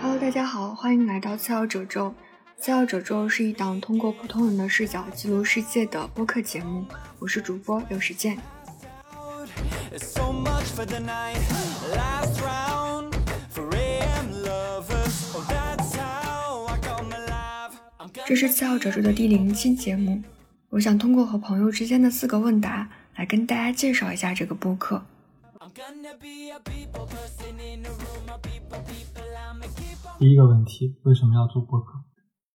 [0.00, 2.14] Hello，大家好，欢迎来到次要褶皱。
[2.56, 6.84] 次要褶皱是一档通过普通人的视角记录世界的播客节目，
[7.18, 8.38] 我是主播刘时健。
[18.24, 20.22] 这是次要褶皱的第零期节目，
[20.68, 25.04] 我想通过和朋友之间的四个问答来跟大家介绍一下这个播客。
[30.18, 32.00] 第一个问题，为什么要做播客？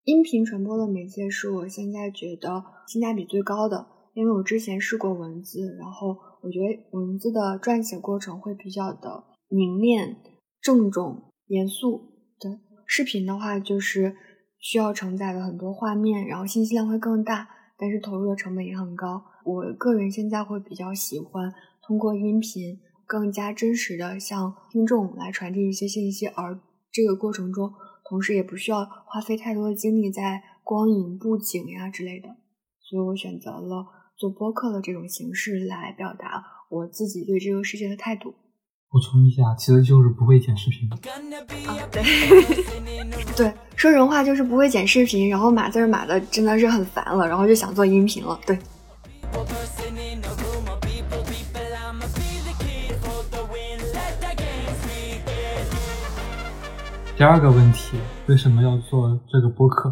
[0.02, 10.16] 音频传播的媒介是我现在觉得性价比最高的，因为我之前试过文字，然后我觉得文字的撰写过程会比较的凝练、
[10.60, 12.10] 郑重、严肃。
[12.40, 14.16] 对，视频的话就是
[14.58, 17.48] 需要承载的很多画面，然后信息量会更大，
[17.78, 19.22] 但是投入的成本也很高。
[19.44, 21.54] 我个人现在会比较喜欢
[21.86, 26.58] 通过音频更加真实的向听众来传递一些信息，而
[26.92, 27.72] 这个过程中。
[28.08, 32.28] 同时也不需要花费太多的精力在光影、布景呀之类的，
[32.80, 33.84] 所以我选择了
[34.16, 38.32] 做播客的这种形式来表达我自己对这个世界的态度。
[38.88, 40.88] 补充一下，其实就是不会剪视频。
[40.88, 40.96] 啊，
[41.90, 42.04] 对，
[43.34, 48.40] 对，说人话就是不会剪视频，然后码字码的真的是很烦了，然后就想做音频了。
[48.46, 48.56] 对。
[57.16, 57.96] 第二个问题，
[58.28, 59.88] 为什么要做这个播客？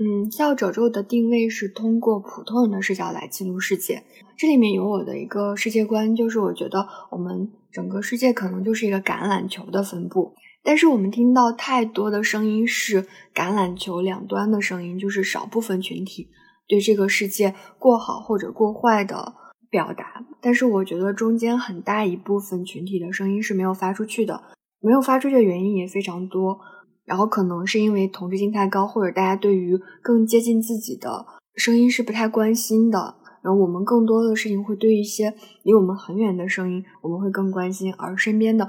[0.00, 4.02] 嗯，笑褶皱的定位是通过普通人的视角来记录世界。
[4.38, 10.32] 这里面有我的一个世界观，就是我觉得我们整个世界可能就是一个橄榄球的分布，
[10.64, 13.02] 但是我们听到太多的声音是
[13.34, 16.30] 橄榄球两端的声音，就是少部分群体
[16.66, 19.34] 对这个世界过好或者过坏的
[19.68, 20.24] 表达。
[20.40, 24.42] 但是我觉得中间很大一部分群体的声音是没有发出去的。
[24.80, 26.58] 没有发出去的原因也非常多，
[27.04, 33.16] 然后可能是因为同质性太高，或者大家对于更接近自己的声音是不太关心的。
[33.42, 38.68] 然后我们更多的事情会对一些离我们很远的声音，我们会更关心，而身边的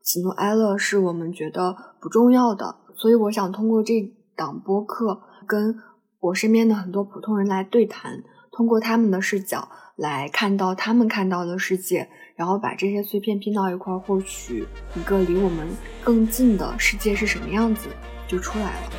[0.00, 2.76] 喜怒哀乐是我们觉得不重要的。
[2.96, 3.94] 所以我想通过这
[4.36, 5.74] 档播客，跟
[6.20, 12.08] 我身边的很多普通人来对谈，通过他们的视角来看到他们看到的世界。
[12.34, 14.66] 然后把这些碎片拼到一块，获取
[14.96, 15.68] 一个离我们
[16.02, 17.88] 更近的世界是什么样子，
[18.26, 18.90] 就出来了。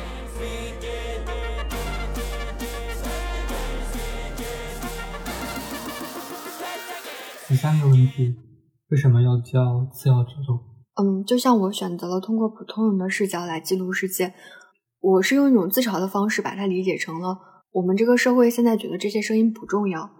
[7.48, 8.34] 第三个问题，
[8.90, 10.60] 为什么要叫次要褶皱？
[11.02, 14.32] 嗯，就像我选择了通过普通人的视角来记录世界，
[15.00, 17.38] 我是用一种自嘲的方式把它理解成了
[17.72, 20.10] 我们这个社会现在觉得这些声音不重要，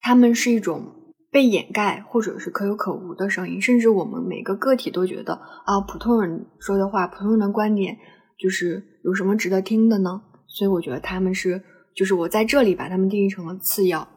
[0.00, 1.05] 他们是一种。
[1.30, 7.96] 被掩盖或者是可有可无的声音，甚至我们每个个体都觉得啊，普通人说的话，普通人的观点，
[8.38, 10.22] 就是有什么值得听的呢？
[10.46, 11.62] 所以我觉得他们是，
[11.94, 14.08] 就是我在这里把他们定义成了次要。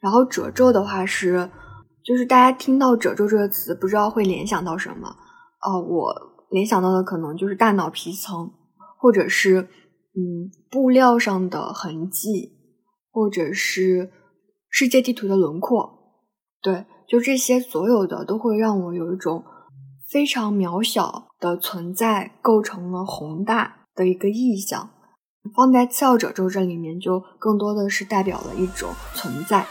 [0.00, 1.50] 然后褶皱的话是，
[2.04, 5.08] 就是大家听到褶皱这个词，不知道会联想到什么？
[5.60, 6.14] 哦，我
[6.50, 8.50] 联想到的可能就是大脑皮层，
[8.98, 9.62] 或者是
[10.14, 12.52] 嗯布料上的痕迹，
[13.10, 14.10] 或者是。
[14.74, 16.16] 世界地图的轮廓，
[16.62, 19.44] 对，就这些所有的都会让我有一种
[20.08, 24.88] 非常渺小的存在构成了宏大的一个意象。
[25.54, 29.66] 放在次要褶皱这里面，就更多的是代表了一种存在。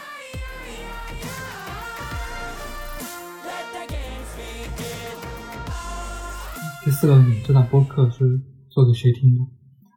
[6.84, 8.40] 第四个这档播客是
[8.70, 9.40] 做给谁听的？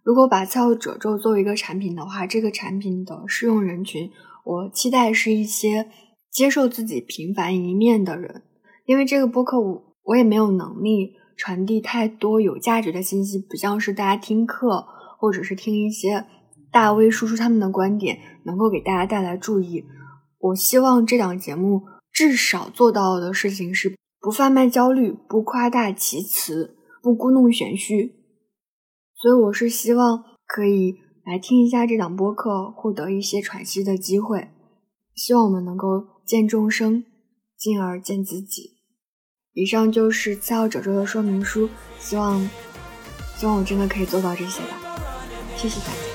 [0.03, 4.09] 如果把次要褶皱作为一个产品的话，这个产品的适用人群。
[4.45, 5.89] 我期待是一些
[6.31, 8.43] 接受自己平凡一面的人，
[8.85, 14.85] 因为这个播客我我也没有能力传递太多有价值的信息，不像是大家听课
[15.19, 16.27] 或者是听一些
[16.71, 19.83] 大 V 输出他们的观点，能够给大家带来注意。
[20.37, 28.13] 我希望这档节目至少做到的事情是不贩卖焦虑，不夸大其词，不故弄玄虚。
[29.15, 30.99] 所以我是希望可以。
[31.25, 34.49] 来听一下这档播客，获得一些喘息的机会。
[35.15, 37.03] 希望我们能够见众生，
[37.57, 38.75] 进而见自己。
[39.53, 41.67] 以上就是七号褶皱的说明书。
[41.99, 42.47] 希望，
[43.37, 44.77] 希望我真的可以做到这些吧。
[45.57, 46.14] 谢谢大家。